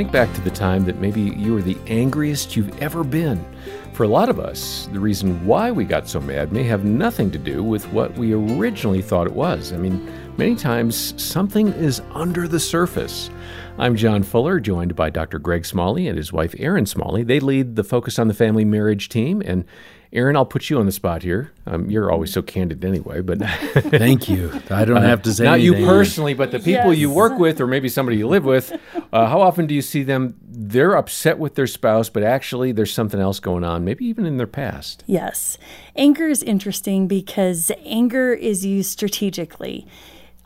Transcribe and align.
Think 0.00 0.12
back 0.12 0.32
to 0.32 0.40
the 0.40 0.50
time 0.50 0.86
that 0.86 0.98
maybe 0.98 1.20
you 1.20 1.52
were 1.52 1.60
the 1.60 1.76
angriest 1.86 2.56
you've 2.56 2.74
ever 2.80 3.04
been. 3.04 3.44
For 3.92 4.04
a 4.04 4.08
lot 4.08 4.30
of 4.30 4.40
us, 4.40 4.88
the 4.94 4.98
reason 4.98 5.44
why 5.44 5.70
we 5.70 5.84
got 5.84 6.08
so 6.08 6.20
mad 6.20 6.54
may 6.54 6.62
have 6.62 6.86
nothing 6.86 7.30
to 7.32 7.38
do 7.38 7.62
with 7.62 7.86
what 7.92 8.16
we 8.16 8.32
originally 8.32 9.02
thought 9.02 9.26
it 9.26 9.34
was. 9.34 9.74
I 9.74 9.76
mean, 9.76 10.10
many 10.38 10.56
times 10.56 11.12
something 11.22 11.68
is 11.74 12.00
under 12.14 12.48
the 12.48 12.58
surface. 12.58 13.28
I'm 13.80 13.96
John 13.96 14.24
Fuller, 14.24 14.60
joined 14.60 14.94
by 14.94 15.08
Dr. 15.08 15.38
Greg 15.38 15.64
Smalley 15.64 16.06
and 16.06 16.18
his 16.18 16.34
wife 16.34 16.54
Erin 16.58 16.84
Smalley. 16.84 17.22
They 17.22 17.40
lead 17.40 17.76
the 17.76 17.82
Focus 17.82 18.18
on 18.18 18.28
the 18.28 18.34
Family 18.34 18.62
Marriage 18.62 19.08
team, 19.08 19.40
and 19.42 19.64
Erin, 20.12 20.36
I'll 20.36 20.44
put 20.44 20.68
you 20.68 20.78
on 20.78 20.84
the 20.84 20.92
spot 20.92 21.22
here. 21.22 21.50
Um, 21.64 21.88
you're 21.88 22.12
always 22.12 22.30
so 22.30 22.42
candid 22.42 22.84
anyway, 22.84 23.22
but 23.22 23.38
thank 23.74 24.28
you. 24.28 24.52
I 24.70 24.84
don't 24.84 24.98
uh, 24.98 25.00
have 25.00 25.22
to 25.22 25.32
say 25.32 25.44
not 25.44 25.60
anything. 25.60 25.80
you 25.80 25.86
personally, 25.86 26.34
but 26.34 26.50
the 26.50 26.58
people 26.58 26.92
yes. 26.92 26.98
you 26.98 27.10
work 27.10 27.38
with, 27.38 27.58
or 27.58 27.66
maybe 27.66 27.88
somebody 27.88 28.18
you 28.18 28.28
live 28.28 28.44
with. 28.44 28.70
Uh, 29.14 29.26
how 29.26 29.40
often 29.40 29.66
do 29.66 29.74
you 29.74 29.80
see 29.80 30.02
them? 30.02 30.38
They're 30.42 30.94
upset 30.94 31.38
with 31.38 31.54
their 31.54 31.66
spouse, 31.66 32.10
but 32.10 32.22
actually 32.22 32.72
there's 32.72 32.92
something 32.92 33.18
else 33.18 33.40
going 33.40 33.64
on, 33.64 33.82
maybe 33.82 34.04
even 34.04 34.26
in 34.26 34.36
their 34.36 34.46
past. 34.46 35.04
Yes, 35.06 35.56
anger 35.96 36.28
is 36.28 36.42
interesting 36.42 37.08
because 37.08 37.72
anger 37.86 38.34
is 38.34 38.62
used 38.66 38.90
strategically. 38.90 39.86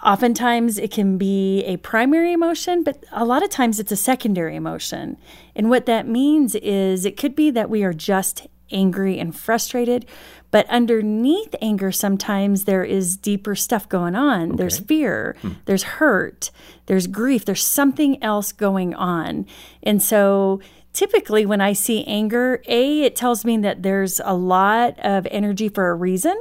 Oftentimes, 0.03 0.79
it 0.79 0.91
can 0.91 1.17
be 1.17 1.65
a 1.65 1.77
primary 1.79 2.33
emotion, 2.33 2.83
but 2.83 3.05
a 3.13 3.25
lot 3.25 3.43
of 3.43 3.51
times 3.51 3.81
it's 3.81 3.93
a 3.93 3.97
secondary 3.97 4.57
emotion. 4.57 5.17
And 5.55 5.71
what 5.71 5.87
that 5.87 6.07
means 6.07 6.55
is 6.57 7.05
it 7.05 7.17
could 7.17 7.35
be 7.35 7.51
that 7.51 7.71
we 7.71 7.85
are 7.85 7.93
just 7.93 8.47
angry 8.71 9.19
and 9.19 9.35
frustrated. 9.35 10.07
But 10.51 10.69
underneath 10.69 11.55
anger, 11.61 11.91
sometimes 11.91 12.65
there 12.65 12.85
is 12.85 13.17
deeper 13.17 13.55
stuff 13.55 13.89
going 13.89 14.15
on. 14.15 14.51
Okay. 14.51 14.57
There's 14.57 14.79
fear, 14.79 15.37
hmm. 15.41 15.53
there's 15.65 15.83
hurt, 15.83 16.51
there's 16.87 17.07
grief, 17.07 17.45
there's 17.45 17.67
something 17.67 18.23
else 18.23 18.53
going 18.53 18.95
on. 18.95 19.47
And 19.83 20.03
so 20.03 20.61
typically 20.93 21.45
when 21.45 21.61
I 21.61 21.73
see 21.73 22.05
anger, 22.05 22.63
A, 22.67 23.03
it 23.03 23.17
tells 23.17 23.45
me 23.45 23.59
that 23.59 23.83
there's 23.83 24.21
a 24.25 24.35
lot 24.35 24.99
of 25.01 25.27
energy 25.31 25.69
for 25.69 25.91
a 25.91 25.95
reason. 25.95 26.37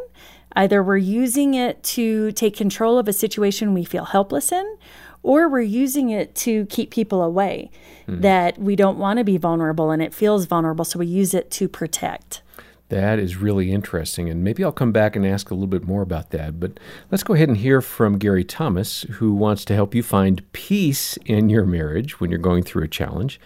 Either 0.55 0.83
we're 0.83 0.97
using 0.97 1.53
it 1.53 1.81
to 1.83 2.31
take 2.33 2.55
control 2.55 2.97
of 2.97 3.07
a 3.07 3.13
situation 3.13 3.73
we 3.73 3.83
feel 3.83 4.05
helpless 4.05 4.51
in, 4.51 4.77
or 5.23 5.47
we're 5.47 5.61
using 5.61 6.09
it 6.09 6.35
to 6.35 6.65
keep 6.65 6.91
people 6.91 7.23
away 7.23 7.71
mm. 8.07 8.21
that 8.21 8.57
we 8.59 8.75
don't 8.75 8.97
want 8.97 9.17
to 9.17 9.23
be 9.23 9.37
vulnerable 9.37 9.89
and 9.89 10.01
it 10.01 10.13
feels 10.13 10.45
vulnerable, 10.45 10.85
so 10.85 10.99
we 10.99 11.07
use 11.07 11.33
it 11.33 11.49
to 11.49 11.67
protect. 11.67 12.41
That 12.89 13.17
is 13.17 13.37
really 13.37 13.71
interesting, 13.71 14.29
and 14.29 14.43
maybe 14.43 14.63
I'll 14.63 14.71
come 14.71 14.91
back 14.91 15.15
and 15.15 15.25
ask 15.25 15.49
a 15.49 15.55
little 15.55 15.67
bit 15.67 15.87
more 15.87 16.03
about 16.03 16.29
that. 16.29 16.59
But 16.59 16.79
let's 17.09 17.23
go 17.23 17.33
ahead 17.33 17.47
and 17.47 17.57
hear 17.57 17.81
from 17.81 18.19
Gary 18.19 18.43
Thomas, 18.43 19.01
who 19.13 19.33
wants 19.33 19.65
to 19.65 19.73
help 19.73 19.95
you 19.95 20.03
find 20.03 20.43
peace 20.51 21.17
in 21.25 21.49
your 21.49 21.65
marriage 21.65 22.19
when 22.19 22.29
you're 22.29 22.37
going 22.37 22.61
through 22.61 22.83
a 22.83 22.87
challenge 22.87 23.39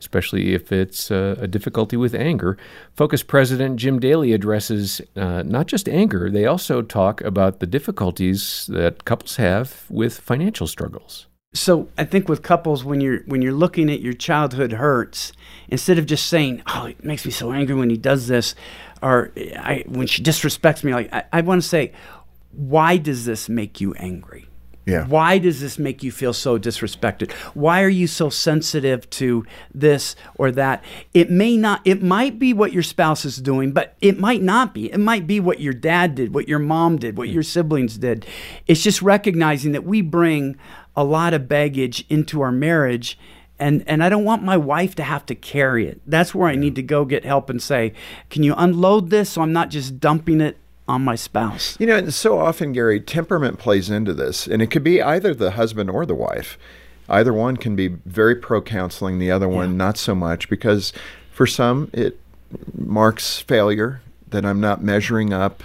especially 0.00 0.54
if 0.54 0.72
it's 0.72 1.10
uh, 1.10 1.36
a 1.38 1.46
difficulty 1.46 1.96
with 1.96 2.14
anger. 2.14 2.56
Focus 2.94 3.22
President 3.22 3.76
Jim 3.76 3.98
Daly 3.98 4.32
addresses 4.32 5.00
uh, 5.16 5.42
not 5.42 5.66
just 5.66 5.88
anger, 5.88 6.30
they 6.30 6.46
also 6.46 6.82
talk 6.82 7.20
about 7.22 7.60
the 7.60 7.66
difficulties 7.66 8.68
that 8.72 9.04
couples 9.04 9.36
have 9.36 9.84
with 9.88 10.18
financial 10.18 10.66
struggles. 10.66 11.26
So 11.54 11.88
I 11.96 12.04
think 12.04 12.28
with 12.28 12.42
couples, 12.42 12.84
when 12.84 13.00
you're 13.00 13.20
when 13.20 13.40
you're 13.40 13.54
looking 13.54 13.90
at 13.90 14.00
your 14.00 14.12
childhood 14.12 14.72
hurts, 14.72 15.32
instead 15.68 15.98
of 15.98 16.04
just 16.04 16.26
saying, 16.26 16.62
"Oh, 16.66 16.86
it 16.86 17.02
makes 17.02 17.24
me 17.24 17.30
so 17.30 17.52
angry 17.52 17.74
when 17.74 17.88
he 17.88 17.96
does 17.96 18.28
this," 18.28 18.54
or 19.02 19.32
I, 19.56 19.82
when 19.86 20.06
she 20.06 20.22
disrespects 20.22 20.84
me, 20.84 20.92
like 20.92 21.12
I, 21.12 21.24
I 21.32 21.40
want 21.40 21.62
to 21.62 21.68
say, 21.68 21.92
"Why 22.52 22.98
does 22.98 23.24
this 23.24 23.48
make 23.48 23.80
you 23.80 23.94
angry?" 23.94 24.48
Yeah. 24.88 25.04
Why 25.06 25.36
does 25.36 25.60
this 25.60 25.78
make 25.78 26.02
you 26.02 26.10
feel 26.10 26.32
so 26.32 26.58
disrespected? 26.58 27.30
Why 27.52 27.82
are 27.82 27.90
you 27.90 28.06
so 28.06 28.30
sensitive 28.30 29.08
to 29.10 29.44
this 29.74 30.16
or 30.36 30.50
that? 30.52 30.82
It 31.12 31.30
may 31.30 31.58
not, 31.58 31.82
it 31.84 32.02
might 32.02 32.38
be 32.38 32.54
what 32.54 32.72
your 32.72 32.82
spouse 32.82 33.26
is 33.26 33.36
doing, 33.36 33.72
but 33.72 33.96
it 34.00 34.18
might 34.18 34.42
not 34.42 34.72
be. 34.72 34.90
It 34.90 34.98
might 34.98 35.26
be 35.26 35.40
what 35.40 35.60
your 35.60 35.74
dad 35.74 36.14
did, 36.14 36.32
what 36.32 36.48
your 36.48 36.58
mom 36.58 36.96
did, 36.96 37.18
what 37.18 37.28
mm. 37.28 37.34
your 37.34 37.42
siblings 37.42 37.98
did. 37.98 38.24
It's 38.66 38.82
just 38.82 39.02
recognizing 39.02 39.72
that 39.72 39.84
we 39.84 40.00
bring 40.00 40.56
a 40.96 41.04
lot 41.04 41.34
of 41.34 41.48
baggage 41.48 42.06
into 42.08 42.40
our 42.40 42.50
marriage 42.50 43.18
and 43.60 43.82
and 43.88 44.04
I 44.04 44.08
don't 44.08 44.24
want 44.24 44.44
my 44.44 44.56
wife 44.56 44.94
to 44.96 45.02
have 45.02 45.26
to 45.26 45.34
carry 45.34 45.88
it. 45.88 46.00
That's 46.06 46.32
where 46.32 46.48
I 46.48 46.54
need 46.54 46.76
to 46.76 46.82
go 46.82 47.04
get 47.04 47.24
help 47.24 47.50
and 47.50 47.60
say, 47.60 47.92
"Can 48.30 48.44
you 48.44 48.54
unload 48.56 49.10
this 49.10 49.30
so 49.30 49.42
I'm 49.42 49.52
not 49.52 49.70
just 49.70 49.98
dumping 49.98 50.40
it 50.40 50.58
on 50.88 51.02
my 51.02 51.14
spouse. 51.14 51.76
You 51.78 51.86
know, 51.86 51.96
and 51.96 52.12
so 52.12 52.38
often, 52.38 52.72
Gary, 52.72 53.00
temperament 53.00 53.58
plays 53.58 53.90
into 53.90 54.14
this, 54.14 54.46
and 54.46 54.62
it 54.62 54.70
could 54.70 54.82
be 54.82 55.02
either 55.02 55.34
the 55.34 55.52
husband 55.52 55.90
or 55.90 56.06
the 56.06 56.14
wife. 56.14 56.58
Either 57.08 57.32
one 57.32 57.56
can 57.56 57.76
be 57.76 57.88
very 57.88 58.34
pro 58.34 58.60
counseling, 58.60 59.18
the 59.18 59.30
other 59.30 59.48
one 59.48 59.70
yeah. 59.70 59.76
not 59.76 59.96
so 59.96 60.14
much, 60.14 60.48
because 60.48 60.92
for 61.30 61.46
some 61.46 61.90
it 61.92 62.18
marks 62.76 63.40
failure 63.40 64.00
that 64.28 64.44
I'm 64.44 64.60
not 64.60 64.82
measuring 64.82 65.32
up 65.32 65.62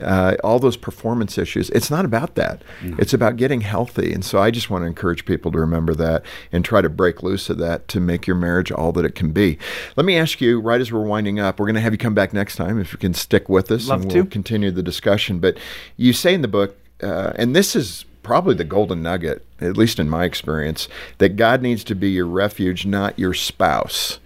uh, 0.00 0.36
all 0.42 0.58
those 0.58 0.76
performance 0.76 1.36
issues. 1.38 1.70
It's 1.70 1.90
not 1.90 2.04
about 2.04 2.34
that. 2.36 2.62
Mm. 2.80 2.98
It's 2.98 3.12
about 3.12 3.36
getting 3.36 3.60
healthy. 3.60 4.12
And 4.12 4.24
so 4.24 4.38
I 4.38 4.50
just 4.50 4.70
want 4.70 4.82
to 4.82 4.86
encourage 4.86 5.24
people 5.24 5.52
to 5.52 5.58
remember 5.58 5.94
that 5.94 6.24
and 6.50 6.64
try 6.64 6.80
to 6.80 6.88
break 6.88 7.22
loose 7.22 7.50
of 7.50 7.58
that 7.58 7.88
to 7.88 8.00
make 8.00 8.26
your 8.26 8.36
marriage 8.36 8.72
all 8.72 8.92
that 8.92 9.04
it 9.04 9.14
can 9.14 9.32
be. 9.32 9.58
Let 9.96 10.06
me 10.06 10.16
ask 10.16 10.40
you, 10.40 10.60
right 10.60 10.80
as 10.80 10.90
we're 10.90 11.04
winding 11.04 11.40
up, 11.40 11.60
we're 11.60 11.66
going 11.66 11.74
to 11.74 11.80
have 11.80 11.92
you 11.92 11.98
come 11.98 12.14
back 12.14 12.32
next 12.32 12.56
time 12.56 12.78
if 12.78 12.92
you 12.92 12.98
can 12.98 13.14
stick 13.14 13.48
with 13.48 13.70
us 13.70 13.88
Love 13.88 14.02
and 14.02 14.12
we'll 14.12 14.26
continue 14.26 14.70
the 14.70 14.82
discussion. 14.82 15.38
But 15.38 15.58
you 15.96 16.12
say 16.12 16.34
in 16.34 16.42
the 16.42 16.48
book, 16.48 16.76
uh, 17.02 17.32
and 17.36 17.54
this 17.54 17.76
is 17.76 18.04
probably 18.22 18.54
the 18.54 18.64
golden 18.64 19.02
nugget, 19.02 19.44
at 19.60 19.76
least 19.76 19.98
in 19.98 20.08
my 20.08 20.24
experience, 20.24 20.88
that 21.18 21.36
God 21.36 21.60
needs 21.60 21.82
to 21.84 21.94
be 21.94 22.10
your 22.10 22.26
refuge, 22.26 22.86
not 22.86 23.18
your 23.18 23.34
spouse 23.34 24.20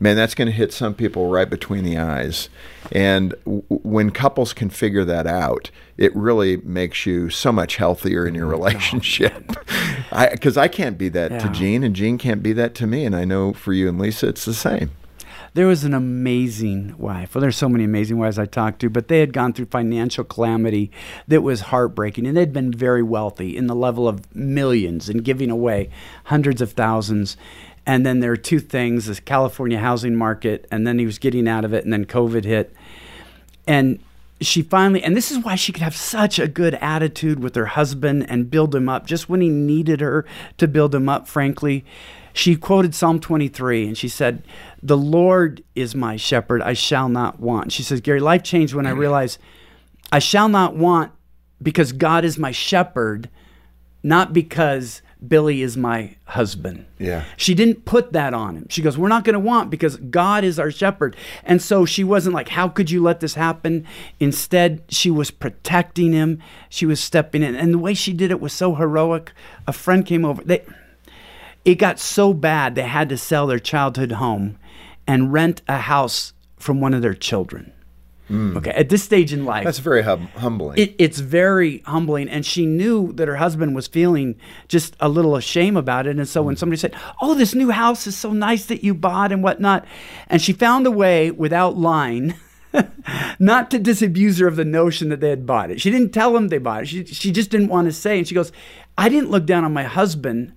man, 0.00 0.16
that's 0.16 0.34
going 0.34 0.46
to 0.46 0.52
hit 0.52 0.72
some 0.72 0.94
people 0.94 1.28
right 1.28 1.48
between 1.48 1.84
the 1.84 1.98
eyes. 1.98 2.48
And 2.90 3.34
w- 3.44 3.62
when 3.68 4.10
couples 4.10 4.52
can 4.52 4.70
figure 4.70 5.04
that 5.04 5.26
out, 5.26 5.70
it 5.98 6.14
really 6.16 6.56
makes 6.58 7.04
you 7.04 7.28
so 7.28 7.52
much 7.52 7.76
healthier 7.76 8.26
in 8.26 8.34
your 8.34 8.46
oh 8.46 8.50
relationship. 8.50 9.46
Because 10.10 10.56
I, 10.56 10.64
I, 10.64 10.68
can't 10.68 10.96
be 10.96 11.10
that 11.10 11.30
yeah. 11.30 11.38
to 11.40 11.48
Jean, 11.50 11.84
and 11.84 11.94
Jean 11.94 12.16
can't 12.16 12.42
be 12.42 12.54
that 12.54 12.74
to 12.76 12.86
me. 12.86 13.04
And 13.04 13.14
I 13.14 13.26
know 13.26 13.52
for 13.52 13.74
you 13.74 13.88
and 13.88 13.98
Lisa, 13.98 14.28
it's 14.28 14.46
the 14.46 14.54
same. 14.54 14.90
There 15.52 15.66
was 15.66 15.82
an 15.82 15.94
amazing 15.94 16.94
wife. 16.96 17.34
Well, 17.34 17.42
there's 17.42 17.56
so 17.56 17.68
many 17.68 17.82
amazing 17.82 18.18
wives 18.18 18.38
I 18.38 18.46
talked 18.46 18.80
to, 18.80 18.88
but 18.88 19.08
they 19.08 19.18
had 19.18 19.32
gone 19.32 19.52
through 19.52 19.66
financial 19.66 20.22
calamity 20.22 20.92
that 21.26 21.42
was 21.42 21.60
heartbreaking, 21.62 22.24
and 22.24 22.36
they'd 22.36 22.52
been 22.52 22.72
very 22.72 23.02
wealthy 23.02 23.56
in 23.56 23.66
the 23.66 23.74
level 23.74 24.06
of 24.06 24.32
millions 24.34 25.08
and 25.08 25.24
giving 25.24 25.50
away 25.50 25.90
hundreds 26.24 26.62
of 26.62 26.72
thousands 26.72 27.36
and 27.90 28.06
then 28.06 28.20
there 28.20 28.30
are 28.30 28.36
two 28.36 28.60
things 28.60 29.06
the 29.06 29.20
California 29.20 29.76
housing 29.76 30.14
market, 30.14 30.64
and 30.70 30.86
then 30.86 31.00
he 31.00 31.06
was 31.06 31.18
getting 31.18 31.48
out 31.48 31.64
of 31.64 31.72
it, 31.72 31.82
and 31.82 31.92
then 31.92 32.04
COVID 32.04 32.44
hit. 32.44 32.72
And 33.66 33.98
she 34.40 34.62
finally, 34.62 35.02
and 35.02 35.16
this 35.16 35.32
is 35.32 35.40
why 35.40 35.56
she 35.56 35.72
could 35.72 35.82
have 35.82 35.96
such 35.96 36.38
a 36.38 36.46
good 36.46 36.74
attitude 36.74 37.40
with 37.40 37.56
her 37.56 37.66
husband 37.66 38.26
and 38.28 38.48
build 38.48 38.76
him 38.76 38.88
up 38.88 39.06
just 39.06 39.28
when 39.28 39.40
he 39.40 39.48
needed 39.48 40.00
her 40.00 40.24
to 40.58 40.68
build 40.68 40.94
him 40.94 41.08
up, 41.08 41.26
frankly. 41.26 41.84
She 42.32 42.54
quoted 42.54 42.94
Psalm 42.94 43.18
23 43.18 43.88
and 43.88 43.98
she 43.98 44.08
said, 44.08 44.44
The 44.80 44.96
Lord 44.96 45.64
is 45.74 45.96
my 45.96 46.14
shepherd, 46.14 46.62
I 46.62 46.74
shall 46.74 47.08
not 47.08 47.40
want. 47.40 47.72
She 47.72 47.82
says, 47.82 48.00
Gary, 48.00 48.20
life 48.20 48.44
changed 48.44 48.72
when 48.72 48.86
I 48.86 48.90
mm-hmm. 48.90 49.00
realized 49.00 49.40
I 50.12 50.20
shall 50.20 50.48
not 50.48 50.76
want 50.76 51.10
because 51.60 51.90
God 51.90 52.24
is 52.24 52.38
my 52.38 52.52
shepherd, 52.52 53.28
not 54.04 54.32
because 54.32 55.02
Billy 55.26 55.60
is 55.60 55.76
my 55.76 56.16
husband. 56.24 56.86
Yeah. 56.98 57.24
She 57.36 57.54
didn't 57.54 57.84
put 57.84 58.12
that 58.12 58.32
on 58.32 58.56
him. 58.56 58.66
She 58.70 58.80
goes, 58.80 58.96
We're 58.96 59.08
not 59.08 59.24
going 59.24 59.34
to 59.34 59.40
want 59.40 59.70
because 59.70 59.96
God 59.96 60.44
is 60.44 60.58
our 60.58 60.70
shepherd. 60.70 61.16
And 61.44 61.60
so 61.60 61.84
she 61.84 62.02
wasn't 62.04 62.34
like, 62.34 62.48
How 62.48 62.68
could 62.68 62.90
you 62.90 63.02
let 63.02 63.20
this 63.20 63.34
happen? 63.34 63.86
Instead, 64.18 64.82
she 64.88 65.10
was 65.10 65.30
protecting 65.30 66.12
him. 66.12 66.42
She 66.68 66.86
was 66.86 67.00
stepping 67.00 67.42
in. 67.42 67.54
And 67.54 67.74
the 67.74 67.78
way 67.78 67.92
she 67.92 68.12
did 68.12 68.30
it 68.30 68.40
was 68.40 68.52
so 68.52 68.74
heroic. 68.74 69.32
A 69.66 69.72
friend 69.72 70.06
came 70.06 70.24
over. 70.24 70.42
They, 70.42 70.64
it 71.64 71.74
got 71.74 71.98
so 71.98 72.32
bad 72.32 72.74
they 72.74 72.82
had 72.82 73.08
to 73.10 73.18
sell 73.18 73.46
their 73.46 73.58
childhood 73.58 74.12
home 74.12 74.58
and 75.06 75.32
rent 75.32 75.60
a 75.68 75.78
house 75.78 76.32
from 76.56 76.80
one 76.80 76.94
of 76.94 77.02
their 77.02 77.14
children. 77.14 77.72
Mm. 78.30 78.56
Okay, 78.56 78.70
at 78.70 78.88
this 78.88 79.02
stage 79.02 79.32
in 79.32 79.44
life, 79.44 79.64
that's 79.64 79.80
very 79.80 80.02
hum- 80.02 80.28
humbling. 80.36 80.78
It, 80.78 80.94
it's 80.98 81.18
very 81.18 81.78
humbling, 81.78 82.28
and 82.28 82.46
she 82.46 82.64
knew 82.64 83.12
that 83.14 83.26
her 83.26 83.36
husband 83.36 83.74
was 83.74 83.88
feeling 83.88 84.36
just 84.68 84.94
a 85.00 85.08
little 85.08 85.34
ashamed 85.34 85.76
about 85.76 86.06
it. 86.06 86.16
And 86.16 86.28
so, 86.28 86.40
mm. 86.40 86.46
when 86.46 86.56
somebody 86.56 86.78
said, 86.78 86.94
"Oh, 87.20 87.34
this 87.34 87.56
new 87.56 87.70
house 87.70 88.06
is 88.06 88.16
so 88.16 88.32
nice 88.32 88.66
that 88.66 88.84
you 88.84 88.94
bought 88.94 89.32
and 89.32 89.42
whatnot," 89.42 89.84
and 90.28 90.40
she 90.40 90.52
found 90.52 90.86
a 90.86 90.92
way 90.92 91.32
without 91.32 91.76
lying. 91.76 92.34
not 93.40 93.68
to 93.68 93.80
disabuse 93.80 94.38
her 94.38 94.46
of 94.46 94.54
the 94.54 94.64
notion 94.64 95.08
that 95.08 95.18
they 95.18 95.30
had 95.30 95.44
bought 95.44 95.72
it. 95.72 95.80
She 95.80 95.90
didn't 95.90 96.12
tell 96.12 96.36
him 96.36 96.48
they 96.48 96.58
bought 96.58 96.82
it. 96.82 96.86
She, 96.86 97.04
she 97.04 97.32
just 97.32 97.50
didn't 97.50 97.66
want 97.66 97.88
to 97.88 97.92
say. 97.92 98.18
And 98.18 98.28
she 98.28 98.34
goes, 98.36 98.52
I 98.96 99.08
didn't 99.08 99.32
look 99.32 99.44
down 99.44 99.64
on 99.64 99.72
my 99.72 99.82
husband 99.82 100.52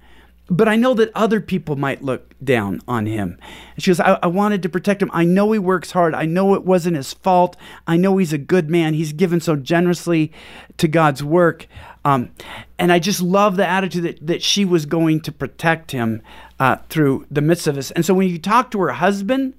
but 0.48 0.68
I 0.68 0.76
know 0.76 0.94
that 0.96 1.12
other 1.16 1.40
people 1.40 1.78
might 1.78 2.04
look 2.04 2.36
down 2.44 2.82
on 2.88 3.06
him. 3.06 3.38
she 3.78 3.90
goes, 3.90 4.00
I, 4.00 4.20
I, 4.22 4.28
wanted 4.28 4.62
to 4.64 4.70
protect 4.70 5.02
him. 5.02 5.10
I 5.14 5.24
know 5.24 5.52
he 5.54 5.60
works 5.60 5.92
hard. 5.92 6.14
I 6.14 6.26
know 6.26 6.54
it 6.54 6.66
wasn't 6.66 6.98
his 6.98 7.14
fault. 7.14 7.56
I 7.88 7.96
know 7.96 8.18
he's 8.18 8.34
a 8.34 8.38
good 8.38 8.70
man. 8.70 8.94
He's 8.94 9.14
given 9.14 9.40
so 9.40 9.56
generously 9.56 10.34
to 10.78 10.90
God's 10.90 11.24
work. 11.24 11.68
Um, 12.04 12.32
and 12.78 12.92
I 12.92 13.00
just 13.00 13.22
love 13.22 13.56
the 13.56 13.66
attitude 13.66 14.04
that, 14.04 14.28
that 14.28 14.44
she 14.44 14.66
was 14.66 14.86
going 14.86 15.22
to 15.22 15.32
protect 15.32 15.92
him 15.92 16.22
uh, 16.60 16.78
through 16.90 17.26
the 17.32 17.42
midst 17.42 17.66
of 17.66 17.76
this. 17.76 17.92
And 17.92 18.06
so 18.06 18.14
when 18.14 18.28
you 18.28 18.38
talk 18.38 18.70
to 18.72 18.82
her 18.82 18.92
husband, 18.92 19.54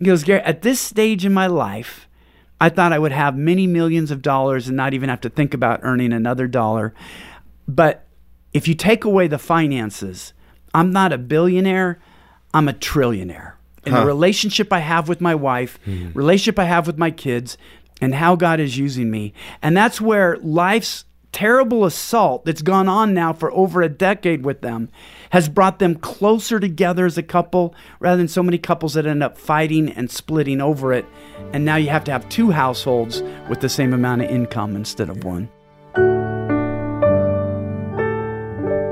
he 0.00 0.06
goes, 0.06 0.24
Gary, 0.24 0.40
at 0.40 0.62
this 0.62 0.80
stage 0.80 1.24
in 1.24 1.32
my 1.32 1.46
life, 1.46 2.08
I 2.60 2.70
thought 2.70 2.92
I 2.92 2.98
would 2.98 3.12
have 3.12 3.36
many 3.36 3.68
millions 3.68 4.10
of 4.10 4.22
dollars 4.22 4.66
and 4.66 4.76
not 4.76 4.94
even 4.94 5.08
have 5.08 5.20
to 5.20 5.28
think 5.28 5.54
about 5.54 5.80
earning 5.84 6.12
another 6.12 6.48
dollar. 6.48 6.92
But 7.68 8.07
if 8.58 8.66
you 8.66 8.74
take 8.74 9.04
away 9.04 9.28
the 9.28 9.38
finances, 9.38 10.32
I'm 10.74 10.90
not 10.90 11.12
a 11.12 11.18
billionaire, 11.18 12.00
I'm 12.52 12.68
a 12.68 12.72
trillionaire. 12.72 13.52
In 13.86 13.94
the 13.94 14.04
relationship 14.04 14.70
I 14.70 14.80
have 14.80 15.08
with 15.08 15.20
my 15.20 15.34
wife, 15.34 15.78
hmm. 15.84 16.10
relationship 16.12 16.58
I 16.58 16.64
have 16.64 16.86
with 16.86 16.98
my 16.98 17.10
kids, 17.10 17.56
and 18.02 18.16
how 18.16 18.34
God 18.36 18.58
is 18.60 18.76
using 18.76 19.10
me. 19.10 19.32
And 19.62 19.76
that's 19.76 20.00
where 20.00 20.36
life's 20.38 21.04
terrible 21.30 21.84
assault 21.84 22.44
that's 22.44 22.60
gone 22.60 22.88
on 22.88 23.14
now 23.14 23.32
for 23.32 23.52
over 23.52 23.80
a 23.80 23.88
decade 23.88 24.44
with 24.44 24.60
them 24.60 24.88
has 25.30 25.48
brought 25.48 25.78
them 25.78 25.94
closer 25.94 26.58
together 26.58 27.06
as 27.06 27.16
a 27.16 27.22
couple 27.22 27.74
rather 28.00 28.16
than 28.16 28.28
so 28.28 28.42
many 28.42 28.58
couples 28.58 28.94
that 28.94 29.06
end 29.06 29.22
up 29.22 29.38
fighting 29.38 29.88
and 29.90 30.10
splitting 30.10 30.60
over 30.60 30.92
it. 30.92 31.06
And 31.52 31.64
now 31.64 31.76
you 31.76 31.90
have 31.90 32.04
to 32.04 32.12
have 32.12 32.28
two 32.28 32.50
households 32.50 33.22
with 33.48 33.60
the 33.60 33.68
same 33.68 33.92
amount 33.92 34.22
of 34.22 34.30
income 34.30 34.74
instead 34.74 35.08
of 35.08 35.22
one. 35.22 35.48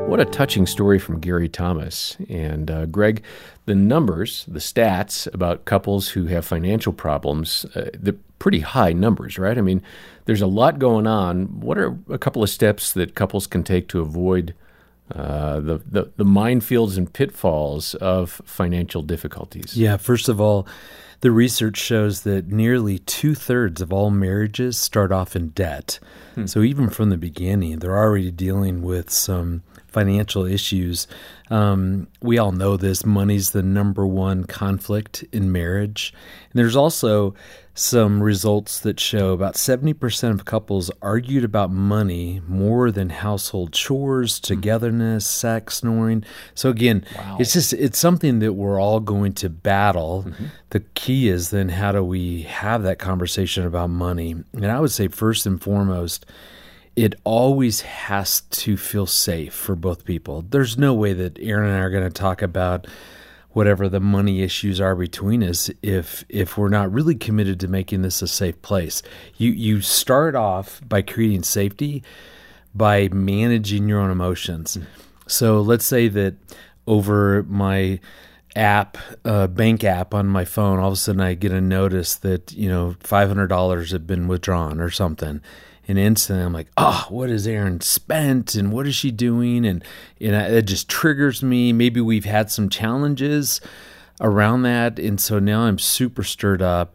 What 0.06 0.20
a 0.20 0.24
touching 0.24 0.66
story 0.66 0.98
from 1.00 1.20
Gary 1.20 1.48
Thomas. 1.48 2.16
And 2.30 2.70
uh, 2.70 2.86
Greg, 2.86 3.22
the 3.66 3.74
numbers, 3.74 4.44
the 4.46 4.60
stats 4.60 5.32
about 5.34 5.64
couples 5.64 6.10
who 6.10 6.26
have 6.26 6.44
financial 6.46 6.92
problems, 6.92 7.66
uh, 7.74 7.90
they're 7.92 8.14
pretty 8.38 8.60
high 8.60 8.92
numbers, 8.92 9.36
right? 9.36 9.58
I 9.58 9.60
mean, 9.60 9.82
there's 10.24 10.40
a 10.40 10.46
lot 10.46 10.78
going 10.78 11.06
on. 11.06 11.60
What 11.60 11.76
are 11.76 11.98
a 12.08 12.18
couple 12.18 12.42
of 12.42 12.48
steps 12.48 12.92
that 12.92 13.16
couples 13.16 13.46
can 13.48 13.64
take 13.64 13.88
to 13.88 14.00
avoid 14.00 14.54
uh, 15.12 15.60
the, 15.60 15.82
the, 15.84 16.10
the 16.16 16.24
minefields 16.24 16.96
and 16.96 17.12
pitfalls 17.12 17.94
of 17.96 18.40
financial 18.44 19.02
difficulties? 19.02 19.76
Yeah, 19.76 19.96
first 19.96 20.28
of 20.28 20.40
all, 20.40 20.68
the 21.20 21.32
research 21.32 21.78
shows 21.78 22.22
that 22.22 22.46
nearly 22.46 23.00
two 23.00 23.34
thirds 23.34 23.80
of 23.80 23.92
all 23.92 24.10
marriages 24.10 24.78
start 24.78 25.10
off 25.10 25.34
in 25.34 25.48
debt. 25.48 25.98
So 26.44 26.60
even 26.62 26.90
from 26.90 27.08
the 27.08 27.16
beginning, 27.16 27.78
they're 27.78 27.96
already 27.96 28.30
dealing 28.30 28.82
with 28.82 29.10
some 29.10 29.62
financial 29.96 30.44
issues. 30.44 31.06
Um, 31.48 32.06
we 32.20 32.36
all 32.36 32.52
know 32.52 32.76
this 32.76 33.06
money's 33.06 33.52
the 33.52 33.62
number 33.62 34.06
one 34.06 34.44
conflict 34.44 35.24
in 35.32 35.50
marriage. 35.50 36.12
And 36.52 36.58
there's 36.58 36.76
also 36.76 37.34
some 37.72 38.22
results 38.22 38.78
that 38.80 39.00
show 39.00 39.32
about 39.32 39.54
70% 39.54 40.32
of 40.32 40.44
couples 40.44 40.90
argued 41.00 41.44
about 41.44 41.70
money 41.70 42.42
more 42.46 42.90
than 42.90 43.08
household 43.08 43.72
chores, 43.72 44.38
togetherness, 44.38 45.26
sex, 45.26 45.76
snoring. 45.76 46.24
So 46.54 46.68
again, 46.68 47.02
it's 47.38 47.54
just 47.54 47.72
it's 47.72 47.98
something 47.98 48.40
that 48.40 48.52
we're 48.52 48.78
all 48.78 49.00
going 49.00 49.32
to 49.34 49.48
battle. 49.48 50.26
The 50.70 50.80
key 50.80 51.28
is 51.28 51.48
then 51.48 51.70
how 51.70 51.92
do 51.92 52.04
we 52.04 52.42
have 52.42 52.82
that 52.82 52.98
conversation 52.98 53.64
about 53.64 53.88
money? 53.88 54.34
And 54.52 54.66
I 54.66 54.78
would 54.78 54.90
say 54.90 55.08
first 55.08 55.46
and 55.46 55.58
foremost, 55.58 56.26
it 56.96 57.14
always 57.24 57.82
has 57.82 58.40
to 58.40 58.76
feel 58.76 59.06
safe 59.06 59.52
for 59.52 59.76
both 59.76 60.04
people. 60.04 60.42
There's 60.42 60.78
no 60.78 60.94
way 60.94 61.12
that 61.12 61.38
Erin 61.38 61.68
and 61.68 61.76
I 61.76 61.80
are 61.80 61.90
going 61.90 62.04
to 62.04 62.10
talk 62.10 62.40
about 62.40 62.86
whatever 63.50 63.88
the 63.88 64.00
money 64.00 64.42
issues 64.42 64.82
are 64.82 64.94
between 64.94 65.42
us 65.42 65.70
if 65.82 66.24
if 66.28 66.58
we're 66.58 66.68
not 66.68 66.92
really 66.92 67.14
committed 67.14 67.58
to 67.60 67.68
making 67.68 68.02
this 68.02 68.20
a 68.22 68.28
safe 68.28 68.60
place. 68.62 69.02
You 69.36 69.50
you 69.50 69.80
start 69.80 70.34
off 70.34 70.80
by 70.86 71.02
creating 71.02 71.42
safety 71.42 72.02
by 72.74 73.08
managing 73.08 73.88
your 73.88 74.00
own 74.00 74.10
emotions. 74.10 74.78
So 75.26 75.60
let's 75.60 75.86
say 75.86 76.08
that 76.08 76.34
over 76.86 77.42
my 77.44 78.00
app, 78.54 78.98
uh, 79.24 79.46
bank 79.46 79.84
app 79.84 80.12
on 80.12 80.26
my 80.26 80.44
phone, 80.44 80.78
all 80.78 80.88
of 80.88 80.94
a 80.94 80.96
sudden 80.96 81.20
I 81.20 81.34
get 81.34 81.52
a 81.52 81.60
notice 81.60 82.14
that 82.16 82.52
you 82.52 82.68
know 82.68 82.96
five 83.00 83.28
hundred 83.28 83.48
dollars 83.48 83.92
have 83.92 84.06
been 84.06 84.28
withdrawn 84.28 84.80
or 84.80 84.90
something, 84.90 85.40
and 85.88 85.98
instantly 85.98 86.44
I'm 86.44 86.52
like, 86.52 86.68
oh, 86.76 87.06
what 87.08 87.30
is 87.30 87.46
Erin 87.46 87.80
spent 87.80 88.54
and 88.54 88.72
what 88.72 88.86
is 88.86 88.96
she 88.96 89.10
doing? 89.10 89.64
And, 89.64 89.84
and 90.20 90.34
it 90.34 90.66
just 90.66 90.88
triggers 90.88 91.42
me. 91.42 91.72
Maybe 91.72 92.00
we've 92.00 92.24
had 92.24 92.50
some 92.50 92.68
challenges 92.68 93.60
around 94.20 94.62
that. 94.62 94.98
And 94.98 95.20
so 95.20 95.38
now 95.38 95.62
I'm 95.62 95.78
super 95.78 96.24
stirred 96.24 96.62
up. 96.62 96.94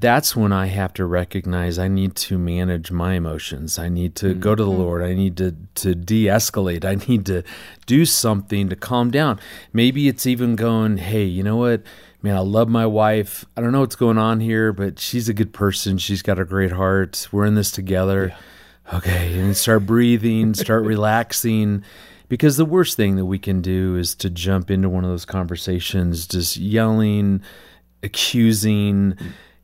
That's 0.00 0.34
when 0.34 0.52
I 0.52 0.66
have 0.66 0.92
to 0.94 1.04
recognize 1.04 1.78
I 1.78 1.86
need 1.86 2.16
to 2.16 2.36
manage 2.36 2.90
my 2.90 3.14
emotions. 3.14 3.78
I 3.78 3.88
need 3.88 4.16
to 4.16 4.34
go 4.34 4.56
to 4.56 4.64
the 4.64 4.68
mm-hmm. 4.68 4.80
Lord. 4.80 5.02
I 5.02 5.14
need 5.14 5.36
to, 5.36 5.54
to 5.76 5.94
de 5.94 6.24
escalate. 6.24 6.84
I 6.84 6.96
need 7.06 7.24
to 7.26 7.44
do 7.86 8.04
something 8.04 8.68
to 8.68 8.74
calm 8.74 9.12
down. 9.12 9.38
Maybe 9.72 10.08
it's 10.08 10.26
even 10.26 10.56
going, 10.56 10.96
hey, 10.96 11.22
you 11.22 11.44
know 11.44 11.56
what? 11.56 11.84
Man, 12.22 12.36
I 12.36 12.40
love 12.40 12.68
my 12.68 12.86
wife. 12.86 13.44
I 13.56 13.60
don't 13.60 13.72
know 13.72 13.80
what's 13.80 13.96
going 13.96 14.18
on 14.18 14.40
here, 14.40 14.72
but 14.72 14.98
she's 14.98 15.28
a 15.28 15.34
good 15.34 15.52
person. 15.52 15.98
She's 15.98 16.22
got 16.22 16.38
a 16.38 16.44
great 16.44 16.72
heart. 16.72 17.28
We're 17.32 17.46
in 17.46 17.54
this 17.54 17.70
together. 17.70 18.34
Okay. 18.92 19.38
And 19.38 19.56
start 19.56 19.86
breathing, 19.86 20.54
start 20.54 20.82
relaxing. 20.84 21.84
Because 22.28 22.56
the 22.56 22.64
worst 22.64 22.96
thing 22.96 23.16
that 23.16 23.26
we 23.26 23.38
can 23.38 23.60
do 23.60 23.96
is 23.96 24.14
to 24.16 24.30
jump 24.30 24.70
into 24.70 24.88
one 24.88 25.04
of 25.04 25.10
those 25.10 25.26
conversations 25.26 26.26
just 26.26 26.56
yelling, 26.56 27.42
accusing. 28.02 29.18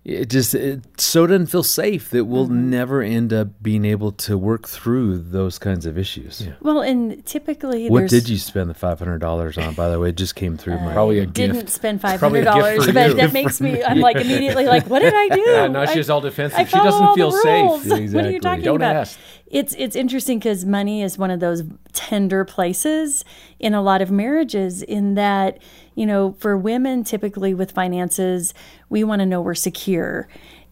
It 0.09 0.31
just 0.31 0.55
it 0.55 0.81
so 0.99 1.27
doesn't 1.27 1.49
feel 1.49 1.63
safe 1.63 2.09
that 2.11 2.25
we'll 2.25 2.47
mm-hmm. 2.47 2.71
never 2.71 3.03
end 3.03 3.31
up 3.33 3.49
being 3.63 3.85
able 3.85 4.11
to 4.13 4.39
work 4.39 4.67
through 4.67 5.19
those 5.19 5.59
kinds 5.59 5.85
of 5.85 5.99
issues. 5.99 6.49
Well, 6.63 6.81
and 6.81 7.25
typically, 7.27 7.91
What 7.91 8.09
did 8.09 8.27
you 8.27 8.39
spend 8.39 8.71
the 8.71 8.75
five 8.75 8.99
hundred 8.99 9.19
dollars 9.19 9.59
on? 9.59 9.75
By 9.75 9.91
the 9.91 10.01
way, 10.01 10.09
it 10.09 10.17
just 10.17 10.35
came 10.35 10.57
through 10.57 10.79
my 10.81 10.95
Probably 10.95 11.19
a 11.19 11.27
didn't 11.27 11.57
gift. 11.57 11.69
spend 11.71 12.01
five 12.01 12.19
Probably 12.21 12.43
hundred 12.43 12.59
a 12.59 12.71
gift 12.73 12.87
dollars, 12.87 12.95
but 12.95 13.09
you. 13.11 13.15
that 13.17 13.33
makes 13.35 13.61
me. 13.61 13.83
I'm 13.85 14.01
like 14.01 14.17
immediately 14.25 14.65
like, 14.65 14.87
what 14.87 15.01
did 15.01 15.13
I 15.15 15.29
do? 15.29 15.45
Yeah, 15.49 15.67
now 15.67 15.83
I- 15.83 15.93
she's 15.93 16.09
all 16.09 16.21
defensive. 16.23 16.59
I 16.59 16.65
She 16.65 16.77
doesn't 16.77 17.03
all 17.03 17.15
feel 17.15 17.31
the 17.31 17.39
safe. 17.39 17.65
rules. 17.91 18.15
What 18.15 18.25
are 18.25 18.31
you 18.31 18.41
talking 18.41 18.65
Don't 18.65 18.77
about? 18.77 18.97
ask. 18.97 19.19
It's 19.47 19.75
it's 19.79 19.97
interesting 19.97 20.39
because 20.39 20.65
money 20.65 21.03
is 21.03 21.17
one 21.19 21.31
of 21.31 21.41
those 21.41 21.63
tender 21.93 22.45
places 22.45 23.25
in 23.59 23.75
a 23.75 23.83
lot 23.83 24.03
of 24.03 24.11
marriages. 24.11 24.83
In 24.83 25.15
that, 25.15 25.59
you 25.99 26.07
know, 26.07 26.37
for 26.39 26.57
women 26.57 27.03
typically 27.03 27.53
with 27.53 27.73
finances, 27.73 28.55
we 28.89 29.03
want 29.03 29.19
to 29.19 29.27
know 29.27 29.41
we're 29.41 29.53
secure. 29.57 30.29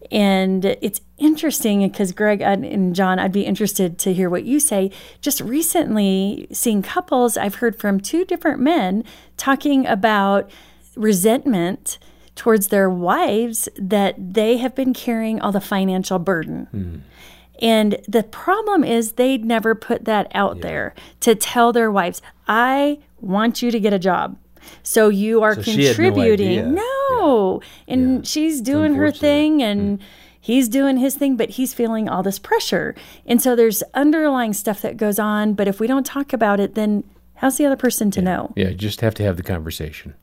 And 0.09 0.63
it's 0.63 1.01
interesting 1.17 1.85
because 1.85 2.13
Greg 2.13 2.39
and- 2.39 2.95
John, 2.95 3.19
I'd 3.19 3.33
be 3.33 3.45
interested 3.45 3.97
to 3.99 4.13
hear 4.13 4.29
what 4.29 4.45
you 4.45 4.61
say. 4.61 4.89
Just 5.19 5.41
recently, 5.41 6.47
seeing 6.53 6.81
couples, 6.81 7.35
I've 7.35 7.55
heard 7.55 7.77
from 7.77 7.99
two 7.99 8.23
different 8.23 8.61
men 8.61 9.03
talking 9.35 9.85
about 9.85 10.49
resentment 10.95 11.97
towards 12.35 12.69
their 12.69 12.89
wives 12.89 13.67
that 13.77 14.15
they 14.17 14.55
have 14.57 14.75
been 14.75 14.93
carrying 14.93 15.41
all 15.41 15.51
the 15.51 15.59
financial 15.59 16.19
burden. 16.19 16.67
Hmm. 16.71 16.95
And 17.61 17.99
the 18.07 18.23
problem 18.23 18.85
is 18.85 19.13
they'd 19.13 19.43
never 19.43 19.75
put 19.75 20.05
that 20.05 20.31
out 20.33 20.61
there 20.61 20.95
to 21.19 21.35
tell 21.35 21.73
their 21.73 21.91
wives, 21.91 22.21
I 22.47 22.99
want 23.19 23.61
you 23.61 23.71
to 23.71 23.79
get 23.79 23.91
a 23.91 23.99
job. 23.99 24.37
So 24.83 25.09
you 25.09 25.41
are 25.41 25.53
So 25.55 25.59
no 25.61 25.65
contributing. 25.65 26.59
idea. 26.59 26.65
No. 26.67 27.61
And 27.87 28.27
she's 28.27 28.61
doing 28.61 28.95
her 28.95 29.11
thing 29.11 29.61
and 29.63 29.99
he's 30.39 30.69
doing 30.69 30.97
his 30.97 31.15
thing, 31.15 31.35
but 31.35 31.51
he's 31.51 31.73
feeling 31.73 32.07
all 32.07 32.23
this 32.23 32.39
pressure. 32.39 32.95
And 33.25 33.41
so 33.41 33.55
there's 33.55 33.83
underlying 33.93 34.53
stuff 34.53 34.81
that 34.81 34.97
goes 34.97 35.19
on. 35.19 35.53
But 35.53 35.67
if 35.67 35.79
we 35.79 35.87
don't 35.87 36.05
talk 36.05 36.33
about 36.33 36.59
it, 36.59 36.75
then 36.75 37.03
how's 37.37 37.57
the 37.57 37.65
other 37.65 37.75
person 37.75 38.11
to 38.11 38.21
know? 38.21 38.53
Yeah, 38.55 38.69
you 38.69 38.75
just 38.75 39.01
have 39.01 39.15
to 39.15 39.23
have 39.23 39.37
the 39.37 39.43
conversation. 39.43 40.13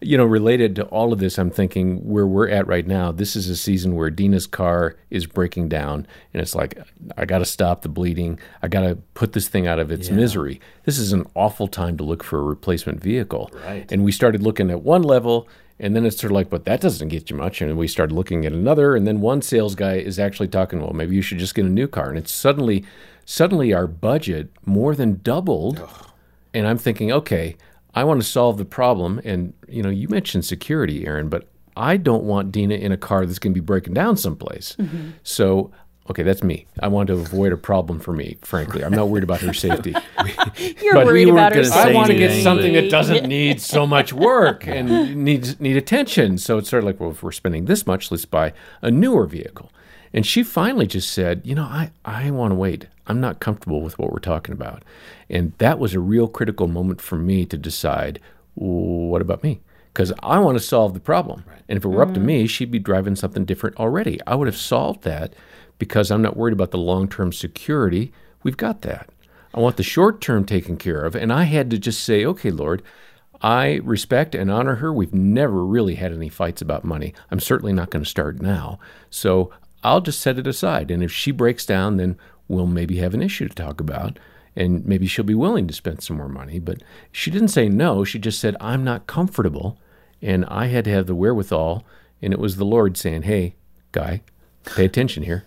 You 0.00 0.16
know, 0.16 0.24
related 0.24 0.74
to 0.76 0.84
all 0.86 1.12
of 1.12 1.18
this, 1.18 1.38
I'm 1.38 1.50
thinking 1.50 1.98
where 2.08 2.26
we're 2.26 2.48
at 2.48 2.66
right 2.66 2.86
now, 2.86 3.12
this 3.12 3.36
is 3.36 3.48
a 3.48 3.56
season 3.56 3.94
where 3.94 4.10
Dena's 4.10 4.46
car 4.46 4.96
is 5.10 5.26
breaking 5.26 5.68
down, 5.68 6.06
and 6.32 6.40
it's 6.40 6.54
like, 6.54 6.78
I 7.16 7.24
got 7.24 7.38
to 7.38 7.44
stop 7.44 7.82
the 7.82 7.88
bleeding. 7.88 8.38
I 8.62 8.68
got 8.68 8.82
to 8.82 8.96
put 9.14 9.32
this 9.32 9.48
thing 9.48 9.66
out 9.66 9.78
of 9.78 9.90
its 9.90 10.10
misery. 10.10 10.60
This 10.84 10.98
is 10.98 11.12
an 11.12 11.26
awful 11.34 11.68
time 11.68 11.96
to 11.98 12.04
look 12.04 12.24
for 12.24 12.38
a 12.38 12.44
replacement 12.44 13.00
vehicle. 13.00 13.50
Right. 13.64 13.90
And 13.92 14.04
we 14.04 14.12
started 14.12 14.42
looking 14.42 14.70
at 14.70 14.82
one 14.82 15.02
level, 15.02 15.48
and 15.78 15.96
then 15.96 16.04
it's 16.04 16.20
sort 16.20 16.30
of 16.30 16.34
like, 16.34 16.50
but 16.50 16.64
that 16.66 16.80
doesn't 16.80 17.08
get 17.08 17.30
you 17.30 17.36
much. 17.36 17.60
And 17.62 17.76
we 17.76 17.88
started 17.88 18.14
looking 18.14 18.44
at 18.46 18.52
another, 18.52 18.94
and 18.94 19.06
then 19.06 19.20
one 19.20 19.42
sales 19.42 19.74
guy 19.74 19.94
is 19.94 20.18
actually 20.18 20.48
talking, 20.48 20.80
well, 20.80 20.92
maybe 20.92 21.16
you 21.16 21.22
should 21.22 21.38
just 21.38 21.54
get 21.54 21.64
a 21.64 21.70
new 21.70 21.88
car. 21.88 22.10
And 22.10 22.18
it's 22.18 22.32
suddenly, 22.32 22.84
suddenly 23.24 23.72
our 23.72 23.86
budget 23.86 24.50
more 24.66 24.94
than 24.94 25.20
doubled 25.22 25.88
and 26.54 26.66
I'm 26.66 26.78
thinking, 26.78 27.12
okay, 27.12 27.56
I 27.94 28.04
want 28.04 28.22
to 28.22 28.28
solve 28.28 28.58
the 28.58 28.64
problem. 28.64 29.20
And 29.24 29.52
you 29.68 29.82
know, 29.82 29.90
you 29.90 30.08
mentioned 30.08 30.44
security, 30.44 31.06
Erin, 31.06 31.28
but 31.28 31.48
I 31.76 31.96
don't 31.96 32.24
want 32.24 32.52
Dena 32.52 32.74
in 32.74 32.92
a 32.92 32.96
car 32.96 33.26
that's 33.26 33.38
going 33.38 33.54
to 33.54 33.60
be 33.60 33.64
breaking 33.64 33.94
down 33.94 34.16
someplace. 34.16 34.76
Mm-hmm. 34.78 35.10
So, 35.22 35.70
okay, 36.10 36.22
that's 36.22 36.42
me. 36.42 36.66
I 36.80 36.88
want 36.88 37.06
to 37.08 37.14
avoid 37.14 37.52
a 37.52 37.56
problem 37.56 38.00
for 38.00 38.12
me. 38.12 38.36
Frankly, 38.42 38.84
I'm 38.84 38.92
not 38.92 39.08
worried 39.08 39.24
about 39.24 39.40
her 39.40 39.54
safety. 39.54 39.94
You're 40.82 40.94
But 40.94 41.06
worried 41.06 41.26
we 41.26 41.30
about 41.30 41.54
her 41.54 41.62
gonna 41.62 41.74
I 41.74 41.92
want 41.92 42.08
to 42.08 42.14
get 42.16 42.42
something 42.42 42.72
that 42.74 42.90
doesn't 42.90 43.26
need 43.26 43.60
so 43.60 43.86
much 43.86 44.12
work 44.12 44.66
and 44.66 45.16
needs 45.24 45.58
need 45.60 45.76
attention. 45.76 46.38
So 46.38 46.58
it's 46.58 46.68
sort 46.68 46.82
of 46.82 46.86
like, 46.86 47.00
well, 47.00 47.10
if 47.10 47.22
we're 47.22 47.32
spending 47.32 47.64
this 47.64 47.86
much, 47.86 48.10
let's 48.10 48.24
buy 48.24 48.52
a 48.82 48.90
newer 48.90 49.26
vehicle. 49.26 49.70
And 50.12 50.26
she 50.26 50.42
finally 50.42 50.88
just 50.88 51.12
said, 51.12 51.42
you 51.44 51.54
know, 51.54 51.64
I, 51.64 51.92
I 52.04 52.30
want 52.32 52.50
to 52.50 52.56
wait. 52.56 52.88
I'm 53.10 53.20
not 53.20 53.40
comfortable 53.40 53.82
with 53.82 53.98
what 53.98 54.12
we're 54.12 54.20
talking 54.20 54.52
about. 54.52 54.84
And 55.28 55.52
that 55.58 55.80
was 55.80 55.94
a 55.94 56.00
real 56.00 56.28
critical 56.28 56.68
moment 56.68 57.00
for 57.00 57.16
me 57.16 57.44
to 57.46 57.58
decide 57.58 58.20
what 58.54 59.20
about 59.20 59.42
me? 59.42 59.60
Because 59.92 60.12
I 60.22 60.38
want 60.38 60.56
to 60.56 60.64
solve 60.64 60.94
the 60.94 61.00
problem. 61.00 61.44
And 61.68 61.76
if 61.76 61.84
it 61.84 61.88
were 61.88 62.02
up 62.02 62.14
to 62.14 62.20
mm-hmm. 62.20 62.26
me, 62.26 62.46
she'd 62.46 62.70
be 62.70 62.78
driving 62.78 63.16
something 63.16 63.44
different 63.44 63.76
already. 63.78 64.20
I 64.28 64.36
would 64.36 64.46
have 64.46 64.56
solved 64.56 65.02
that 65.02 65.34
because 65.78 66.10
I'm 66.10 66.22
not 66.22 66.36
worried 66.36 66.52
about 66.52 66.70
the 66.70 66.78
long 66.78 67.08
term 67.08 67.32
security. 67.32 68.12
We've 68.44 68.56
got 68.56 68.82
that. 68.82 69.08
I 69.52 69.58
want 69.58 69.76
the 69.76 69.82
short 69.82 70.20
term 70.20 70.44
taken 70.44 70.76
care 70.76 71.04
of. 71.04 71.16
And 71.16 71.32
I 71.32 71.44
had 71.44 71.68
to 71.70 71.78
just 71.78 72.04
say, 72.04 72.24
okay, 72.24 72.52
Lord, 72.52 72.80
I 73.42 73.80
respect 73.82 74.36
and 74.36 74.52
honor 74.52 74.76
her. 74.76 74.92
We've 74.92 75.14
never 75.14 75.64
really 75.64 75.96
had 75.96 76.12
any 76.12 76.28
fights 76.28 76.62
about 76.62 76.84
money. 76.84 77.12
I'm 77.32 77.40
certainly 77.40 77.72
not 77.72 77.90
going 77.90 78.04
to 78.04 78.10
start 78.10 78.40
now. 78.40 78.78
So 79.10 79.50
I'll 79.82 80.00
just 80.00 80.20
set 80.20 80.38
it 80.38 80.46
aside. 80.46 80.92
And 80.92 81.02
if 81.02 81.10
she 81.10 81.32
breaks 81.32 81.66
down, 81.66 81.96
then 81.96 82.16
we'll 82.50 82.66
maybe 82.66 82.96
have 82.96 83.14
an 83.14 83.22
issue 83.22 83.48
to 83.48 83.54
talk 83.54 83.80
about. 83.80 84.18
And 84.56 84.84
maybe 84.84 85.06
she'll 85.06 85.24
be 85.24 85.34
willing 85.34 85.68
to 85.68 85.74
spend 85.74 86.02
some 86.02 86.16
more 86.16 86.28
money. 86.28 86.58
But 86.58 86.82
she 87.12 87.30
didn't 87.30 87.48
say 87.48 87.68
no. 87.68 88.04
She 88.04 88.18
just 88.18 88.40
said, 88.40 88.56
I'm 88.60 88.82
not 88.82 89.06
comfortable. 89.06 89.78
And 90.20 90.44
I 90.46 90.66
had 90.66 90.84
to 90.86 90.90
have 90.90 91.06
the 91.06 91.14
wherewithal. 91.14 91.84
And 92.20 92.32
it 92.32 92.40
was 92.40 92.56
the 92.56 92.64
Lord 92.64 92.96
saying, 92.96 93.22
hey, 93.22 93.54
guy, 93.92 94.22
pay 94.64 94.84
attention 94.84 95.22
here. 95.22 95.44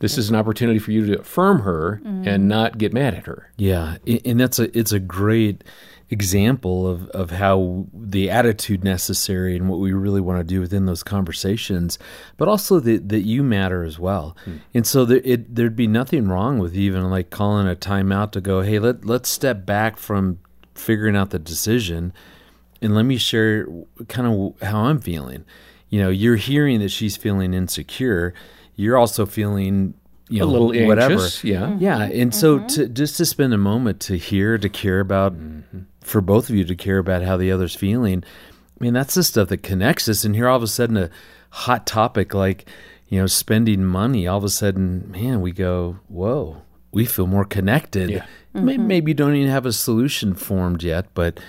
This 0.00 0.16
is 0.16 0.30
an 0.30 0.36
opportunity 0.36 0.78
for 0.78 0.92
you 0.92 1.06
to 1.06 1.20
affirm 1.20 1.60
her 1.62 2.00
and 2.04 2.48
not 2.48 2.78
get 2.78 2.92
mad 2.92 3.14
at 3.14 3.26
her. 3.26 3.50
Yeah, 3.56 3.96
and 4.06 4.38
that's 4.38 4.58
a 4.58 4.76
it's 4.78 4.92
a 4.92 5.00
great 5.00 5.64
example 6.10 6.86
of 6.86 7.08
of 7.08 7.30
how 7.32 7.86
the 7.92 8.30
attitude 8.30 8.82
necessary 8.82 9.56
and 9.56 9.68
what 9.68 9.78
we 9.78 9.92
really 9.92 10.20
want 10.20 10.38
to 10.38 10.44
do 10.44 10.60
within 10.60 10.86
those 10.86 11.02
conversations, 11.02 11.98
but 12.36 12.48
also 12.48 12.80
that 12.80 13.08
that 13.08 13.22
you 13.22 13.42
matter 13.42 13.82
as 13.82 13.98
well. 13.98 14.36
Hmm. 14.44 14.56
And 14.72 14.86
so 14.86 15.04
there, 15.04 15.20
it 15.24 15.54
there'd 15.54 15.76
be 15.76 15.88
nothing 15.88 16.28
wrong 16.28 16.58
with 16.58 16.76
even 16.76 17.10
like 17.10 17.30
calling 17.30 17.68
a 17.68 17.74
timeout 17.74 18.30
to 18.32 18.40
go, 18.40 18.60
hey, 18.62 18.78
let 18.78 19.04
let's 19.04 19.28
step 19.28 19.66
back 19.66 19.96
from 19.96 20.38
figuring 20.74 21.16
out 21.16 21.30
the 21.30 21.38
decision, 21.38 22.12
and 22.80 22.94
let 22.94 23.04
me 23.04 23.16
share 23.16 23.66
kind 24.06 24.26
of 24.28 24.62
how 24.62 24.82
I'm 24.82 25.00
feeling. 25.00 25.44
You 25.90 26.00
know, 26.02 26.10
you're 26.10 26.36
hearing 26.36 26.80
that 26.80 26.90
she's 26.90 27.16
feeling 27.16 27.52
insecure. 27.52 28.32
You're 28.78 28.96
also 28.96 29.26
feeling 29.26 29.94
you 30.28 30.40
A 30.40 30.46
know 30.46 30.52
little 30.52 30.86
whatever. 30.86 31.14
anxious, 31.14 31.42
yeah. 31.42 31.62
Mm-hmm. 31.62 31.82
Yeah, 31.82 32.02
and 32.04 32.32
so 32.32 32.58
mm-hmm. 32.58 32.66
to 32.68 32.88
just 32.88 33.16
to 33.16 33.26
spend 33.26 33.52
a 33.52 33.58
moment 33.58 33.98
to 34.02 34.16
hear, 34.16 34.56
to 34.56 34.68
care 34.68 35.00
about, 35.00 35.34
for 36.00 36.20
both 36.20 36.48
of 36.48 36.54
you 36.54 36.64
to 36.64 36.76
care 36.76 36.98
about 36.98 37.22
how 37.22 37.36
the 37.36 37.50
other's 37.50 37.74
feeling. 37.74 38.22
I 38.80 38.84
mean, 38.84 38.94
that's 38.94 39.14
the 39.14 39.24
stuff 39.24 39.48
that 39.48 39.64
connects 39.64 40.08
us. 40.08 40.24
And 40.24 40.36
here, 40.36 40.48
all 40.48 40.56
of 40.56 40.62
a 40.62 40.68
sudden, 40.68 40.96
a 40.96 41.10
hot 41.50 41.88
topic 41.88 42.34
like 42.34 42.66
you 43.08 43.18
know 43.18 43.26
spending 43.26 43.84
money. 43.84 44.28
All 44.28 44.38
of 44.38 44.44
a 44.44 44.48
sudden, 44.48 45.10
man, 45.10 45.40
we 45.40 45.50
go, 45.50 45.98
whoa, 46.06 46.62
we 46.92 47.04
feel 47.04 47.26
more 47.26 47.44
connected. 47.44 48.10
Yeah. 48.10 48.26
May- 48.52 48.76
mm-hmm. 48.76 48.86
Maybe 48.86 49.12
don't 49.12 49.34
even 49.34 49.50
have 49.50 49.66
a 49.66 49.72
solution 49.72 50.34
formed 50.34 50.84
yet, 50.84 51.06
but 51.14 51.40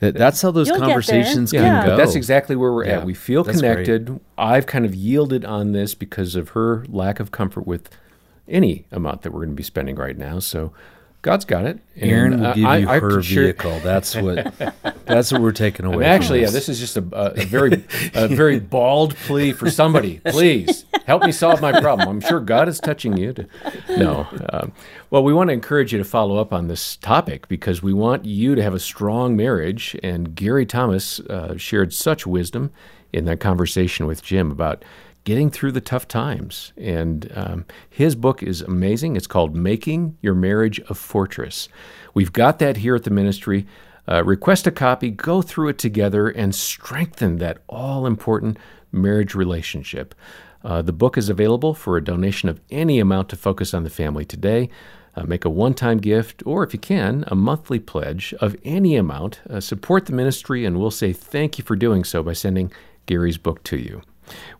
that, 0.00 0.14
that's 0.14 0.42
how 0.42 0.50
those 0.50 0.68
You'll 0.68 0.78
conversations 0.78 1.52
Yeah. 1.52 1.84
go. 1.84 1.90
But 1.90 1.96
that's 1.96 2.14
exactly 2.14 2.56
where 2.56 2.72
we're 2.72 2.86
Yeah, 2.86 2.98
at. 2.98 3.06
We 3.06 3.14
feel 3.14 3.44
that's 3.44 3.60
great. 3.60 3.84
connected. 3.86 4.20
I've 4.36 4.66
kind 4.66 4.84
of 4.84 4.94
yielded 4.94 5.44
on 5.44 5.72
this 5.72 5.94
because 5.94 6.34
of 6.34 6.50
her 6.50 6.84
lack 6.88 7.20
of 7.20 7.30
comfort 7.30 7.66
with 7.66 7.88
any 8.48 8.86
amount 8.90 9.22
that 9.22 9.32
we're 9.32 9.40
going 9.40 9.50
to 9.50 9.54
be 9.56 9.62
spending 9.62 9.94
right 9.96 10.18
now. 10.18 10.38
So 10.40 10.72
God's 11.22 11.44
got 11.44 11.66
it. 11.66 11.78
And, 11.96 12.10
Erin 12.10 12.40
will 12.40 12.46
uh, 12.46 12.54
give 12.54 12.64
I- 12.64 12.76
you 12.78 12.88
I 12.88 12.98
her 13.00 13.22
share- 13.22 13.42
vehicle. 13.44 13.78
That's 13.80 14.14
what. 14.16 14.54
that's 15.04 15.30
what 15.32 15.42
we're 15.42 15.52
taking 15.52 15.84
away. 15.86 15.96
And 15.96 16.02
from 16.04 16.10
actually, 16.12 16.40
yeah, 16.40 16.46
this. 16.46 16.66
this 16.66 16.68
is 16.70 16.80
just 16.80 16.96
a, 16.96 17.04
a, 17.12 17.42
a 17.42 17.44
very, 17.44 17.84
a 18.14 18.28
very 18.34 18.58
bald 18.60 19.14
plea 19.16 19.52
for 19.52 19.68
somebody. 19.70 20.20
Please 20.24 20.84
help 21.06 21.22
me 21.24 21.32
solve 21.32 21.60
my 21.60 21.78
problem. 21.80 22.08
I'm 22.08 22.20
sure 22.20 22.40
God 22.40 22.68
is 22.68 22.80
touching 22.80 23.16
you. 23.16 23.32
To, 23.34 23.46
no, 23.90 24.26
um, 24.52 24.72
well, 25.10 25.22
we 25.22 25.34
want 25.34 25.48
to 25.48 25.52
encourage 25.54 25.92
you 25.92 25.98
to 25.98 26.04
follow 26.04 26.38
up 26.38 26.52
on 26.52 26.68
this 26.68 26.96
topic 26.96 27.48
because 27.48 27.82
we 27.82 27.92
want 27.92 28.24
you 28.24 28.54
to 28.54 28.62
have 28.62 28.72
a 28.74 28.78
strong 28.80 29.36
marriage. 29.36 29.96
And 30.02 30.34
Gary 30.34 30.64
Thomas 30.64 31.20
uh, 31.20 31.56
shared 31.58 31.92
such 31.92 32.26
wisdom 32.26 32.70
in 33.12 33.24
that 33.26 33.40
conversation 33.40 34.06
with 34.06 34.22
Jim 34.22 34.50
about 34.52 34.84
getting 35.24 35.50
through 35.50 35.72
the 35.72 35.80
tough 35.80 36.08
times. 36.08 36.72
And 36.76 37.30
um, 37.34 37.64
his 37.88 38.14
book 38.14 38.42
is 38.42 38.62
amazing. 38.62 39.16
It's 39.16 39.26
called 39.26 39.54
Making 39.54 40.16
Your 40.22 40.34
Marriage 40.34 40.80
a 40.88 40.94
Fortress. 40.94 41.68
We've 42.14 42.32
got 42.32 42.58
that 42.58 42.78
here 42.78 42.94
at 42.94 43.04
the 43.04 43.10
ministry. 43.10 43.66
Uh, 44.08 44.24
request 44.24 44.66
a 44.66 44.70
copy, 44.70 45.10
go 45.10 45.42
through 45.42 45.68
it 45.68 45.78
together, 45.78 46.28
and 46.28 46.54
strengthen 46.54 47.38
that 47.38 47.58
all 47.68 48.06
important 48.06 48.58
marriage 48.90 49.34
relationship. 49.34 50.14
Uh, 50.64 50.82
the 50.82 50.92
book 50.92 51.16
is 51.16 51.28
available 51.28 51.74
for 51.74 51.96
a 51.96 52.04
donation 52.04 52.48
of 52.48 52.60
any 52.70 52.98
amount 52.98 53.28
to 53.28 53.36
focus 53.36 53.72
on 53.72 53.84
the 53.84 53.90
family 53.90 54.24
today. 54.24 54.68
Uh, 55.16 55.24
make 55.24 55.44
a 55.44 55.50
one 55.50 55.74
time 55.74 55.98
gift, 55.98 56.42
or 56.46 56.62
if 56.62 56.72
you 56.72 56.78
can, 56.78 57.24
a 57.28 57.34
monthly 57.34 57.78
pledge 57.78 58.34
of 58.40 58.56
any 58.64 58.96
amount. 58.96 59.40
Uh, 59.48 59.60
support 59.60 60.06
the 60.06 60.12
ministry, 60.12 60.64
and 60.64 60.78
we'll 60.78 60.90
say 60.90 61.12
thank 61.12 61.58
you 61.58 61.64
for 61.64 61.76
doing 61.76 62.04
so 62.04 62.22
by 62.22 62.32
sending 62.32 62.72
Gary's 63.06 63.38
book 63.38 63.62
to 63.64 63.76
you. 63.76 64.02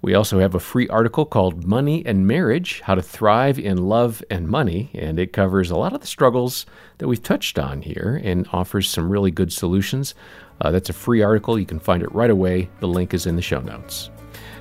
We 0.03 0.15
also 0.15 0.39
have 0.39 0.55
a 0.55 0.61
free 0.61 0.89
article 0.89 1.25
called 1.25 1.65
Money 1.65 2.05
and 2.07 2.27
Marriage 2.27 2.81
How 2.81 2.95
to 2.95 3.03
Thrive 3.03 3.59
in 3.59 3.89
Love 3.89 4.23
and 4.31 4.49
Money, 4.49 4.91
and 4.95 5.19
it 5.19 5.33
covers 5.33 5.71
a 5.71 5.77
lot 5.77 5.93
of 5.93 6.01
the 6.01 6.07
struggles 6.07 6.67
that 6.99 7.09
we've 7.09 7.23
touched 7.23 7.59
on 7.59 7.83
here 7.83 8.21
and 8.23 8.49
offers 8.53 8.89
some 8.89 9.11
really 9.11 9.31
good 9.31 9.53
solutions. 9.53 10.15
Uh, 10.61 10.71
that's 10.71 10.91
a 10.91 10.95
free 10.95 11.23
article. 11.23 11.59
You 11.59 11.67
can 11.67 11.81
find 11.81 12.03
it 12.03 12.13
right 12.13 12.31
away. 12.31 12.69
The 12.81 12.89
link 12.89 13.15
is 13.15 13.27
in 13.27 13.37
the 13.37 13.43
show 13.43 13.61
notes. 13.61 14.11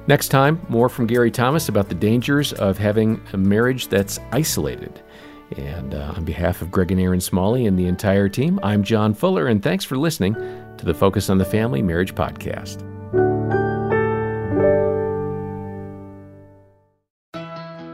Next 0.07 0.29
time, 0.29 0.65
more 0.69 0.89
from 0.89 1.07
Gary 1.07 1.29
Thomas 1.29 1.69
about 1.69 1.89
the 1.89 1.95
dangers 1.95 2.53
of 2.53 2.77
having 2.77 3.21
a 3.33 3.37
marriage 3.37 3.89
that's 3.89 4.19
isolated. 4.31 5.03
And 5.57 5.93
uh, 5.93 6.13
on 6.15 6.25
behalf 6.25 6.61
of 6.61 6.71
Greg 6.71 6.91
and 6.91 7.01
Erin 7.01 7.21
Smalley 7.21 7.65
and 7.65 7.77
the 7.77 7.87
entire 7.87 8.29
team, 8.29 8.59
I'm 8.63 8.83
John 8.83 9.13
Fuller, 9.13 9.47
and 9.47 9.61
thanks 9.61 9.83
for 9.83 9.97
listening 9.97 10.33
to 10.33 10.85
the 10.85 10.93
Focus 10.93 11.29
on 11.29 11.37
the 11.37 11.45
Family 11.45 11.81
Marriage 11.81 12.15
Podcast. 12.15 12.88